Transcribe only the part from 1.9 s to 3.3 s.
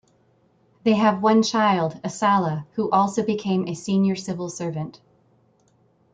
Esala, who also